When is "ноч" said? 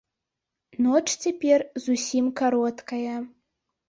0.85-1.03